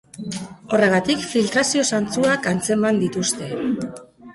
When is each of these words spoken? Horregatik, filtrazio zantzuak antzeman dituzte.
Horregatik, 0.77 1.21
filtrazio 1.35 1.85
zantzuak 1.93 2.51
antzeman 2.57 3.07
dituzte. 3.07 3.57